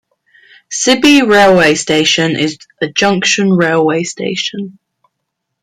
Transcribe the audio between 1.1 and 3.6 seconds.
Railway Station is a junction